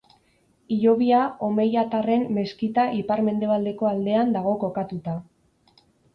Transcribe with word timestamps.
Hilobia 0.75 1.19
Omeiatarren 1.47 2.25
meskita 2.39 2.87
ipar-mendebaldeko 3.01 3.91
aldean 3.93 4.35
dago 4.39 4.57
kokatuta. 4.67 5.17